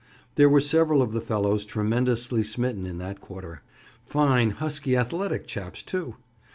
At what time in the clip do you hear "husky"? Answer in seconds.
4.57-4.97